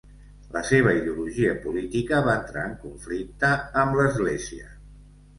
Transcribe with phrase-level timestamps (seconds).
[0.53, 3.51] La seva ideologia política va entrar en conflicte
[3.83, 4.73] amb l'església.